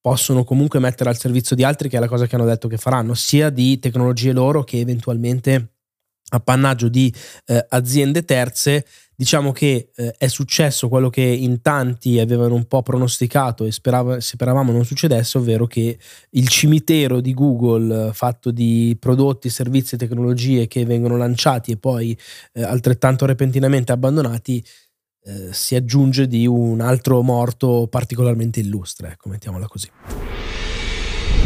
possono 0.00 0.44
comunque 0.44 0.78
mettere 0.78 1.10
al 1.10 1.18
servizio 1.18 1.54
di 1.54 1.64
altri, 1.64 1.88
che 1.88 1.96
è 1.96 2.00
la 2.00 2.08
cosa 2.08 2.26
che 2.26 2.34
hanno 2.34 2.44
detto 2.44 2.68
che 2.68 2.76
faranno, 2.76 3.14
sia 3.14 3.50
di 3.50 3.78
tecnologie 3.78 4.32
loro 4.32 4.64
che 4.64 4.78
eventualmente 4.78 5.77
appannaggio 6.30 6.88
di 6.88 7.12
eh, 7.46 7.64
aziende 7.68 8.24
terze 8.24 8.84
Diciamo 9.18 9.50
che 9.50 9.90
eh, 9.96 10.14
è 10.16 10.28
successo 10.28 10.88
quello 10.88 11.10
che 11.10 11.22
in 11.22 11.60
tanti 11.60 12.20
avevano 12.20 12.54
un 12.54 12.66
po' 12.66 12.82
pronosticato 12.82 13.64
e 13.64 13.72
sperava, 13.72 14.20
speravamo 14.20 14.70
non 14.70 14.84
succedesse, 14.84 15.38
ovvero 15.38 15.66
che 15.66 15.98
il 16.30 16.46
cimitero 16.46 17.18
di 17.18 17.34
Google 17.34 18.12
fatto 18.12 18.52
di 18.52 18.96
prodotti, 18.96 19.48
servizi 19.48 19.96
e 19.96 19.98
tecnologie 19.98 20.68
che 20.68 20.84
vengono 20.84 21.16
lanciati 21.16 21.72
e 21.72 21.76
poi 21.78 22.16
eh, 22.52 22.62
altrettanto 22.62 23.26
repentinamente 23.26 23.90
abbandonati 23.90 24.64
eh, 25.24 25.48
si 25.50 25.74
aggiunge 25.74 26.28
di 26.28 26.46
un 26.46 26.80
altro 26.80 27.20
morto 27.22 27.88
particolarmente 27.90 28.60
illustre, 28.60 29.10
ecco, 29.10 29.30
mettiamola 29.30 29.66
così. 29.66 29.90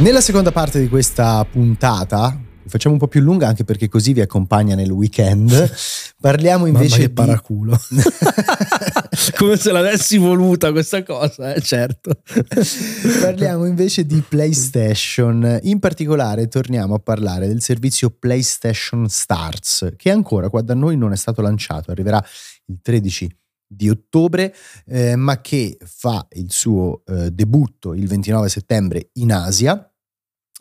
Nella 0.00 0.20
seconda 0.20 0.52
parte 0.52 0.78
di 0.78 0.90
questa 0.90 1.42
puntata 1.50 2.38
facciamo 2.66 2.94
un 2.94 3.00
po' 3.00 3.08
più 3.08 3.20
lunga 3.20 3.48
anche 3.48 3.64
perché 3.64 3.88
così 3.88 4.12
vi 4.12 4.20
accompagna 4.20 4.74
nel 4.74 4.90
weekend. 4.90 5.50
Parliamo 6.20 6.66
invece 6.66 6.96
Mamma 6.96 7.06
di 7.06 7.12
paraculo. 7.12 7.80
Come 9.36 9.56
se 9.56 9.72
l'avessi 9.72 10.18
voluta 10.18 10.70
questa 10.70 11.02
cosa, 11.02 11.52
eh, 11.54 11.60
certo. 11.60 12.22
Parliamo 13.20 13.66
invece 13.66 14.06
di 14.06 14.22
PlayStation. 14.26 15.58
In 15.62 15.78
particolare 15.78 16.48
torniamo 16.48 16.94
a 16.94 16.98
parlare 16.98 17.48
del 17.48 17.60
servizio 17.60 18.10
PlayStation 18.10 19.08
Stars, 19.08 19.94
che 19.96 20.10
ancora 20.10 20.48
qua 20.48 20.62
da 20.62 20.74
noi 20.74 20.96
non 20.96 21.12
è 21.12 21.16
stato 21.16 21.42
lanciato, 21.42 21.90
arriverà 21.90 22.24
il 22.66 22.78
13 22.80 23.36
di 23.66 23.88
ottobre, 23.88 24.54
eh, 24.86 25.16
ma 25.16 25.40
che 25.40 25.78
fa 25.82 26.26
il 26.32 26.50
suo 26.50 27.02
eh, 27.06 27.30
debutto 27.30 27.94
il 27.94 28.06
29 28.06 28.48
settembre 28.48 29.10
in 29.14 29.32
Asia 29.32 29.91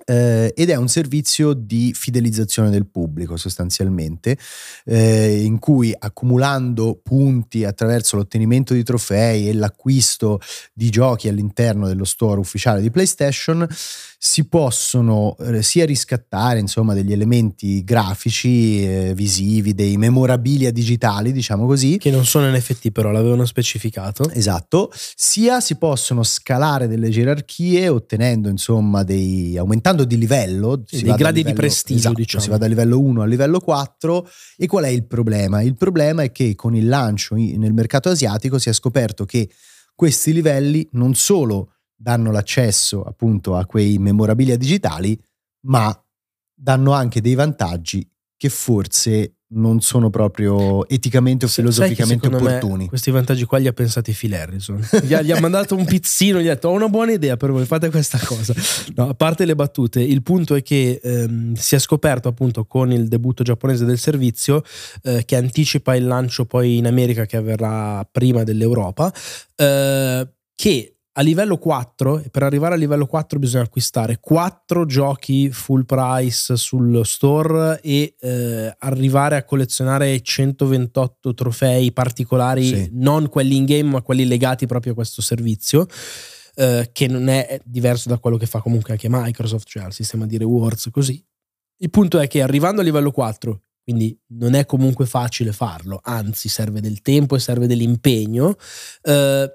eh, 0.06 0.54
ed 0.56 0.70
è 0.70 0.76
un 0.76 0.88
servizio 0.88 1.54
di 1.54 1.94
fidelizzazione 1.94 2.70
del 2.70 2.88
pubblico 2.88 3.38
sostanzialmente, 3.38 4.38
eh, 4.86 5.42
in 5.44 5.60
cui 5.60 5.94
accumulando 5.98 7.00
punti 7.02 7.64
attraverso 7.64 8.16
l'ottenimento 8.16 8.74
di 8.74 8.84
trofei 8.84 9.50
e 9.50 9.54
l'acquisto 9.54 10.40
di 10.74 10.90
giochi 10.90 11.28
all'interno 11.28 11.88
dello 11.88 12.06
store 12.06 12.40
ufficiale 12.40 12.82
di 12.82 12.92
PlayStation 12.92 13.68
si 14.24 14.46
possono 14.46 15.36
eh, 15.40 15.64
sia 15.64 15.84
riscattare 15.84 16.60
insomma 16.60 16.94
degli 16.94 17.12
elementi 17.12 17.84
grafici, 17.84 18.86
eh, 18.86 19.14
visivi, 19.16 19.74
dei 19.74 19.98
memorabilia 19.98 20.70
digitali, 20.70 21.32
diciamo 21.32 21.66
così. 21.66 21.98
Che 21.98 22.12
non 22.12 22.24
sono 22.24 22.48
NFT 22.52 22.92
però, 22.92 23.10
l'avevano 23.10 23.46
specificato. 23.46 24.30
Esatto, 24.30 24.92
sia 24.94 25.60
si 25.60 25.76
possono 25.78 26.22
scalare 26.22 26.88
delle 26.88 27.10
gerarchie 27.10 27.90
ottenendo 27.90 28.48
insomma 28.48 29.02
dei, 29.02 29.58
aumentando 29.92 30.06
di 30.06 30.18
livello. 30.18 30.84
Sì, 30.86 31.04
dei 31.04 31.14
gradi 31.16 31.38
livello, 31.38 31.56
di 31.56 31.62
prestigio 31.62 32.00
esatto, 32.00 32.16
diciamo. 32.16 32.44
Si 32.44 32.50
va 32.50 32.58
da 32.58 32.66
livello 32.66 33.00
1 33.00 33.22
a 33.22 33.26
livello 33.26 33.60
4 33.60 34.30
e 34.58 34.68
qual 34.68 34.86
è 34.86 34.90
il 34.90 35.06
problema? 35.06 35.62
Il 35.62 35.76
problema 35.76 36.24
è 36.24 36.32
che 36.32 36.56
con 36.56 36.76
il 36.76 36.88
lancio 36.88 37.36
nel 37.36 37.74
mercato 37.74 38.10
asiatico 38.10 38.58
si 38.58 38.70
è 38.70 38.74
scoperto 38.74 39.26
che 39.26 39.50
questi 39.94 40.34
livelli 40.34 40.88
non 40.94 41.14
solo 41.14 41.74
danno 41.96 42.32
l'accesso 42.32 43.04
appunto 43.04 43.56
a 43.56 43.66
quei 43.66 44.00
memorabilia 44.00 44.58
digitali, 44.58 45.20
ma 45.68 45.96
danno 46.54 46.92
anche 46.94 47.22
dei 47.22 47.36
vantaggi 47.36 48.08
che 48.36 48.50
forse 48.50 49.36
non 49.54 49.82
sono 49.82 50.10
proprio 50.10 50.88
eticamente 50.88 51.46
o 51.46 51.48
filosoficamente 51.48 52.28
opportuni. 52.28 52.88
questi 52.88 53.12
vantaggi 53.12 53.46
qua 53.46 53.58
li 53.58 53.68
ha 53.68 53.74
pensati 53.74 54.14
Phil 54.14 54.34
Harrison. 54.34 54.88
Gli 55.04 55.14
ha, 55.14 55.22
gli 55.22 55.32
ha, 55.32 55.40
mandato 55.40 55.76
un 55.76 55.86
pizzino, 55.86 56.40
gli 56.40 56.48
ha 56.48 56.54
detto 56.54 56.70
ho 56.70 56.74
una 56.74 56.88
buona 56.88 57.12
idea 57.12 57.38
per 57.38 57.52
voi, 57.52 57.66
fate 57.66 57.90
questa 57.90 58.20
cosa. 58.24 58.54
No, 58.96 59.10
a 59.10 59.14
parte 59.14 59.46
le 59.46 59.56
battute, 59.56 60.02
il 60.02 60.22
punto 60.22 60.56
è 60.56 60.62
che 60.62 61.00
ehm, 61.02 61.54
si 61.56 61.76
è 61.76 61.80
scoperto 61.80 62.30
appunto 62.30 62.66
con 62.66 62.92
il 62.92 63.08
debutto 63.08 63.44
giapponese 63.44 63.86
del 63.86 63.98
servizio 63.98 64.64
eh, 65.04 65.26
che 65.26 65.36
anticipa 65.36 65.96
il 65.96 66.06
lancio 66.06 66.46
poi 66.46 66.78
in 66.78 66.88
America 66.88 67.26
che 67.26 67.38
avverrà 67.38 68.08
prima 68.10 68.44
dell'Europa, 68.44 69.14
eh, 69.56 70.28
che 70.56 70.96
a 71.14 71.22
livello 71.22 71.58
4, 71.58 72.24
per 72.32 72.44
arrivare 72.44 72.76
a 72.76 72.78
livello 72.78 73.06
4 73.06 73.38
bisogna 73.38 73.64
acquistare 73.64 74.20
4 74.20 74.86
giochi 74.86 75.52
full 75.52 75.84
price 75.84 76.56
sul 76.56 77.06
store 77.06 77.82
e 77.82 78.16
eh, 78.20 78.74
arrivare 78.80 79.36
a 79.36 79.44
collezionare 79.44 80.22
128 80.22 81.34
trofei 81.34 81.92
particolari, 81.92 82.66
sì. 82.66 82.90
non 82.94 83.28
quelli 83.28 83.58
in 83.58 83.66
game 83.66 83.90
ma 83.90 84.02
quelli 84.02 84.26
legati 84.26 84.66
proprio 84.66 84.94
a 84.94 84.96
questo 84.96 85.22
servizio. 85.22 85.86
Eh, 86.54 86.90
che 86.92 87.08
non 87.08 87.30
è 87.30 87.62
diverso 87.64 88.10
da 88.10 88.18
quello 88.18 88.36
che 88.36 88.46
fa 88.46 88.60
comunque 88.60 88.92
anche 88.92 89.08
Microsoft, 89.10 89.68
cioè 89.68 89.86
il 89.86 89.94
sistema 89.94 90.26
di 90.26 90.38
rewards 90.38 90.90
così. 90.92 91.24
Il 91.78 91.90
punto 91.90 92.20
è 92.20 92.28
che 92.28 92.42
arrivando 92.42 92.82
a 92.82 92.84
livello 92.84 93.12
4, 93.12 93.62
quindi 93.84 94.18
non 94.34 94.54
è 94.54 94.66
comunque 94.66 95.06
facile 95.06 95.54
farlo, 95.54 96.00
anzi 96.04 96.50
serve 96.50 96.82
del 96.82 97.02
tempo 97.02 97.36
e 97.36 97.40
serve 97.40 97.68
dell'impegno, 97.68 98.56
eh, 99.04 99.50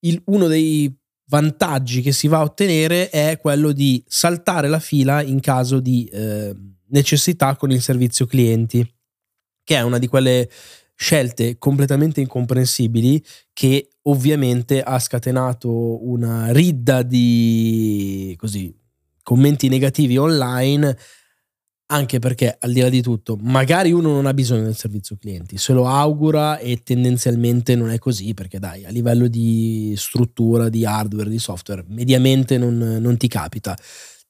il, 0.00 0.20
uno 0.26 0.46
dei 0.46 0.94
vantaggi 1.28 2.00
che 2.00 2.12
si 2.12 2.28
va 2.28 2.38
a 2.38 2.42
ottenere 2.42 3.10
è 3.10 3.38
quello 3.40 3.72
di 3.72 4.02
saltare 4.06 4.68
la 4.68 4.78
fila 4.78 5.22
in 5.22 5.40
caso 5.40 5.80
di 5.80 6.04
eh, 6.06 6.54
necessità 6.88 7.56
con 7.56 7.70
il 7.70 7.82
servizio 7.82 8.26
clienti, 8.26 8.86
che 9.62 9.76
è 9.76 9.82
una 9.82 9.98
di 9.98 10.06
quelle 10.06 10.48
scelte 10.94 11.58
completamente 11.58 12.20
incomprensibili 12.20 13.22
che 13.52 13.88
ovviamente 14.02 14.82
ha 14.82 14.98
scatenato 14.98 16.04
una 16.08 16.50
ridda 16.50 17.02
di 17.02 18.34
così, 18.36 18.74
commenti 19.22 19.68
negativi 19.68 20.16
online 20.16 20.96
anche 21.90 22.18
perché 22.18 22.56
al 22.58 22.72
di 22.72 22.80
là 22.80 22.88
di 22.88 23.00
tutto, 23.00 23.38
magari 23.40 23.92
uno 23.92 24.12
non 24.12 24.26
ha 24.26 24.34
bisogno 24.34 24.64
del 24.64 24.76
servizio 24.76 25.16
clienti, 25.18 25.56
se 25.56 25.72
lo 25.72 25.88
augura 25.88 26.58
e 26.58 26.82
tendenzialmente 26.82 27.74
non 27.76 27.90
è 27.90 27.98
così 27.98 28.34
perché 28.34 28.58
dai, 28.58 28.84
a 28.84 28.90
livello 28.90 29.26
di 29.26 29.94
struttura, 29.96 30.68
di 30.68 30.84
hardware, 30.84 31.30
di 31.30 31.38
software, 31.38 31.84
mediamente 31.88 32.58
non, 32.58 32.76
non 32.76 33.16
ti 33.16 33.28
capita. 33.28 33.76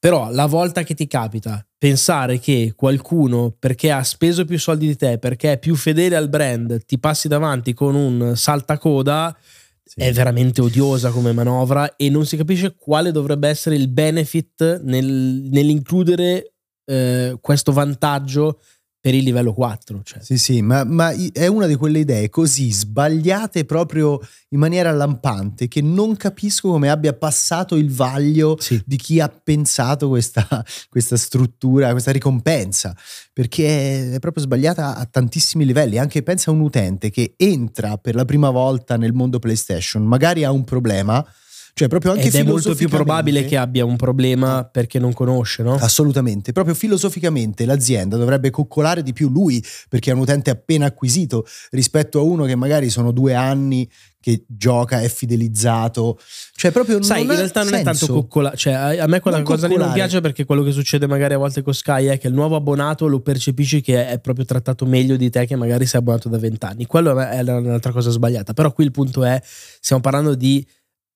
Però 0.01 0.31
la 0.31 0.47
volta 0.47 0.85
che 0.85 0.95
ti 0.95 1.09
capita 1.09 1.67
pensare 1.77 2.39
che 2.39 2.75
qualcuno, 2.77 3.53
perché 3.59 3.91
ha 3.91 4.05
speso 4.05 4.45
più 4.45 4.57
soldi 4.57 4.87
di 4.87 4.97
te, 4.97 5.19
perché 5.19 5.53
è 5.53 5.59
più 5.59 5.75
fedele 5.75 6.15
al 6.15 6.29
brand, 6.29 6.85
ti 6.85 7.01
passi 7.01 7.27
davanti 7.27 7.75
con 7.75 7.97
un 7.97 8.37
saltacoda, 8.37 9.37
sì. 9.83 10.01
è 10.01 10.13
veramente 10.13 10.61
odiosa 10.61 11.11
come 11.11 11.33
manovra 11.33 11.97
e 11.97 12.09
non 12.11 12.25
si 12.25 12.37
capisce 12.37 12.77
quale 12.77 13.11
dovrebbe 13.11 13.49
essere 13.49 13.75
il 13.75 13.89
benefit 13.89 14.83
nel, 14.83 15.49
nell'includere 15.51 16.53
eh, 16.89 17.37
questo 17.41 17.73
vantaggio 17.73 18.61
per 19.01 19.15
il 19.15 19.23
livello 19.23 19.53
4. 19.53 20.03
Cioè. 20.03 20.23
Sì, 20.23 20.39
sì, 20.39 20.63
ma, 20.63 20.85
ma, 20.85 21.15
è 21.33 21.47
una 21.47 21.67
di 21.67 21.77
quelle 21.77 22.01
idee 22.01 22.29
così 22.31 22.73
sbagliate 22.73 23.65
proprio 23.65 24.19
in 24.51 24.59
maniera 24.59 24.91
lampante 24.91 25.69
che 25.69 25.81
non 25.81 26.17
capisco 26.17 26.71
come 26.71 26.91
abbia 26.91 27.13
passato 27.13 27.77
il 27.77 27.93
vaglio 27.93 28.57
sì. 28.59 28.83
di 28.85 28.97
chi 28.97 29.21
ha 29.21 29.29
pensato 29.29 30.09
questa, 30.09 30.47
questa, 30.89 31.17
struttura, 31.17 31.93
questa 31.93 32.11
ricompensa, 32.11 32.97
perché 33.33 34.15
è 34.15 34.19
proprio 34.19 34.43
sbagliata 34.43 34.97
a 34.97 35.07
tantissimi 35.07 35.65
livelli. 35.65 35.99
Anche 35.99 36.23
pensa 36.23 36.51
a 36.51 36.55
un 36.55 36.61
utente 36.61 37.11
che 37.11 37.35
entra 37.37 37.99
per 37.99 38.15
la 38.15 38.25
prima 38.25 38.51
volta 38.51 38.97
nel 38.97 39.13
mondo 39.13 39.39
PlayStation, 39.39 40.03
magari 40.03 40.43
ha 40.43 40.51
un 40.51 40.65
problema 40.65 41.25
cioè, 41.79 41.87
proprio 41.87 42.11
anche 42.11 42.27
Ed 42.27 42.35
è 42.35 42.43
molto 42.43 42.75
più 42.75 42.89
probabile 42.89 43.45
che 43.45 43.57
abbia 43.57 43.85
un 43.85 43.95
problema 43.95 44.65
perché 44.65 44.99
non 44.99 45.13
conosce, 45.13 45.63
no? 45.63 45.75
Assolutamente. 45.75 46.51
Proprio 46.51 46.75
filosoficamente 46.75 47.65
l'azienda 47.65 48.17
dovrebbe 48.17 48.51
coccolare 48.51 49.05
di 49.05 49.13
più 49.13 49.29
lui 49.29 49.65
perché 49.89 50.11
è 50.11 50.15
un 50.15 50.19
utente 50.19 50.51
appena 50.51 50.87
acquisito 50.87 51.47
rispetto 51.71 52.19
a 52.19 52.23
uno 52.23 52.47
che 52.47 52.57
magari 52.57 52.91
sono 52.91 53.13
due 53.13 53.35
anni 53.35 53.89
che 54.21 54.45
gioca, 54.49 55.03
è 55.03 55.09
fidelizzato. 55.09 56.19
Cioè, 56.57 56.73
proprio 56.73 57.01
Sai, 57.01 57.23
in 57.23 57.29
realtà 57.29 57.61
non 57.63 57.69
senso. 57.69 57.91
è 57.91 57.97
tanto 57.97 58.13
coccolare. 58.13 58.57
Cioè, 58.57 58.73
a 58.73 59.07
me 59.07 59.21
quella 59.21 59.37
non 59.37 59.47
cosa 59.47 59.69
lì 59.69 59.77
non 59.77 59.93
piace 59.93 60.21
perché 60.21 60.45
quello 60.45 60.65
che 60.65 60.73
succede 60.73 61.07
magari 61.07 61.35
a 61.35 61.39
volte 61.39 61.63
con 61.63 61.73
Sky 61.73 62.07
è 62.07 62.19
che 62.19 62.27
il 62.27 62.35
nuovo 62.35 62.57
abbonato 62.57 63.07
lo 63.07 63.21
percepisci 63.21 63.81
che 63.81 64.09
è 64.09 64.19
proprio 64.19 64.45
trattato 64.45 64.85
meglio 64.85 65.15
di 65.15 65.31
te 65.31 65.47
che 65.47 65.55
magari 65.55 65.87
sei 65.87 66.01
abbonato 66.01 66.29
da 66.29 66.39
vent'anni. 66.39 66.87
Quello 66.87 67.17
è 67.17 67.41
un'altra 67.41 67.93
cosa 67.93 68.11
sbagliata. 68.11 68.53
Però 68.53 68.73
qui 68.73 68.83
il 68.83 68.91
punto 68.91 69.23
è, 69.23 69.41
stiamo 69.81 70.03
parlando 70.03 70.35
di 70.35 70.67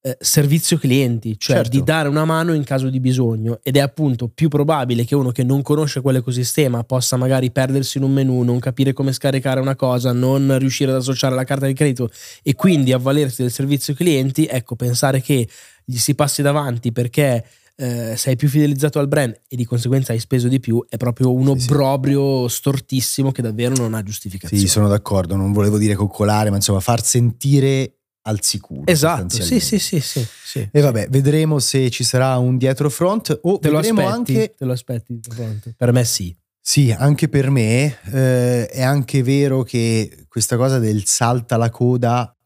eh, 0.04 0.16
servizio 0.18 0.78
clienti, 0.78 1.38
cioè 1.38 1.56
certo. 1.58 1.70
di 1.70 1.84
dare 1.84 2.08
una 2.08 2.24
mano 2.24 2.54
in 2.54 2.64
caso 2.64 2.88
di 2.88 2.98
bisogno 2.98 3.60
ed 3.62 3.76
è 3.76 3.80
appunto 3.80 4.26
più 4.26 4.48
probabile 4.48 5.04
che 5.04 5.14
uno 5.14 5.30
che 5.30 5.44
non 5.44 5.62
conosce 5.62 6.00
quell'ecosistema 6.00 6.82
possa 6.82 7.16
magari 7.16 7.52
perdersi 7.52 7.98
in 7.98 8.04
un 8.04 8.12
menu, 8.12 8.42
non 8.42 8.58
capire 8.58 8.92
come 8.92 9.12
scaricare 9.12 9.60
una 9.60 9.76
cosa, 9.76 10.12
non 10.12 10.58
riuscire 10.58 10.90
ad 10.90 10.96
associare 10.96 11.36
la 11.36 11.44
carta 11.44 11.66
di 11.66 11.72
credito 11.72 12.10
e 12.42 12.54
quindi 12.56 12.92
avvalersi 12.92 13.42
del 13.42 13.52
servizio 13.52 13.94
clienti, 13.94 14.44
ecco, 14.46 14.74
pensare 14.74 15.20
che 15.20 15.48
gli 15.84 15.96
si 15.96 16.16
passi 16.16 16.42
davanti 16.42 16.90
perché 16.90 17.44
eh, 17.76 18.16
sei 18.16 18.34
più 18.34 18.48
fidelizzato 18.48 18.98
al 18.98 19.06
brand 19.06 19.40
e 19.46 19.54
di 19.54 19.64
conseguenza 19.64 20.12
hai 20.12 20.18
speso 20.18 20.48
di 20.48 20.58
più, 20.58 20.84
è 20.88 20.96
proprio 20.96 21.32
un 21.32 21.46
obbrobrio 21.46 22.48
sì, 22.48 22.54
sì. 22.54 22.56
stortissimo 22.56 23.30
che 23.30 23.40
davvero 23.40 23.76
non 23.76 23.94
ha 23.94 24.02
giustificazione. 24.02 24.60
Sì, 24.60 24.68
sono 24.68 24.88
d'accordo, 24.88 25.36
non 25.36 25.52
volevo 25.52 25.78
dire 25.78 25.94
coccolare, 25.94 26.50
ma 26.50 26.56
insomma 26.56 26.80
far 26.80 27.04
sentire 27.04 27.98
al 28.22 28.42
sicuro. 28.42 28.86
Esatto, 28.86 29.42
sì, 29.42 29.60
sì, 29.60 29.78
sì, 29.78 30.00
sì, 30.00 30.26
sì, 30.44 30.68
E 30.70 30.80
vabbè, 30.80 31.08
vedremo 31.08 31.58
se 31.58 31.90
ci 31.90 32.04
sarà 32.04 32.36
un 32.38 32.56
dietro 32.56 32.88
front 32.88 33.38
o 33.42 33.58
te 33.58 33.68
lo 33.68 33.76
vedremo 33.76 34.08
aspetti, 34.08 34.32
anche... 34.36 34.54
Te 34.56 34.64
lo 34.64 34.72
aspetti? 34.72 35.20
Per 35.76 35.92
me 35.92 36.04
sì. 36.04 36.36
Sì, 36.64 36.94
anche 36.96 37.28
per 37.28 37.50
me 37.50 37.98
eh, 38.12 38.68
è 38.68 38.82
anche 38.82 39.24
vero 39.24 39.64
che 39.64 40.26
questa 40.28 40.56
cosa 40.56 40.78
del 40.78 41.04
salta 41.04 41.56
la 41.56 41.70
coda 41.70 42.36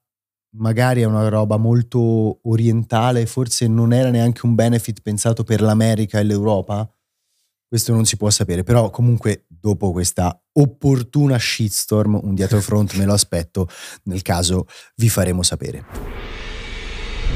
magari 0.59 1.03
è 1.03 1.05
una 1.05 1.29
roba 1.29 1.57
molto 1.57 2.39
orientale, 2.45 3.27
forse 3.27 3.67
non 3.67 3.93
era 3.93 4.11
neanche 4.11 4.47
un 4.47 4.55
benefit 4.55 5.01
pensato 5.03 5.45
per 5.45 5.61
l'America 5.61 6.19
e 6.19 6.25
l'Europa. 6.25 6.91
Questo 7.69 7.93
non 7.93 8.05
si 8.05 8.17
può 8.17 8.31
sapere, 8.31 8.63
però 8.63 8.91
comunque 8.91 9.45
dopo 9.49 9.91
questa 9.91 10.41
opportuna 10.53 11.37
shitstorm, 11.39 12.21
un 12.23 12.35
dietro 12.35 12.61
front 12.61 12.95
me 12.95 13.05
lo 13.05 13.13
aspetto, 13.13 13.69
nel 14.05 14.23
caso 14.23 14.67
vi 14.95 15.09
faremo 15.09 15.43
sapere. 15.43 15.85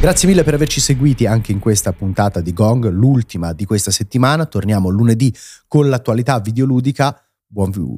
Grazie 0.00 0.28
mille 0.28 0.44
per 0.44 0.54
averci 0.54 0.80
seguiti 0.80 1.26
anche 1.26 1.50
in 1.52 1.58
questa 1.58 1.92
puntata 1.92 2.40
di 2.40 2.52
Gong, 2.52 2.88
l'ultima 2.88 3.52
di 3.52 3.66
questa 3.66 3.90
settimana. 3.90 4.46
Torniamo 4.46 4.88
lunedì 4.88 5.34
con 5.66 5.88
l'attualità 5.88 6.38
videoludica. 6.40 7.20
Buon 7.46 7.70
view. 7.70 7.94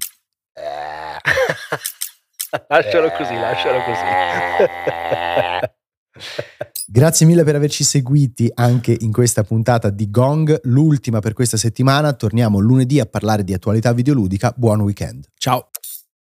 lascialo 2.68 3.10
così, 3.12 3.34
lascialo 3.34 3.78
così. 3.84 5.70
Grazie 6.94 7.25
mille 7.25 7.42
per 7.42 7.54
averci 7.54 7.84
seguiti 7.84 8.50
anche 8.52 8.94
in 9.00 9.12
questa 9.12 9.44
puntata 9.44 9.88
di 9.88 10.11
Gong, 10.11 10.61
l'ultima 10.64 11.20
per 11.20 11.32
questa 11.32 11.56
settimana. 11.56 12.12
Torniamo 12.12 12.58
lunedì 12.58 13.00
a 13.00 13.06
parlare 13.06 13.44
di 13.44 13.54
attualità 13.54 13.94
videoludica. 13.94 14.52
Buon 14.54 14.82
weekend. 14.82 15.25
Ciao. 15.38 15.70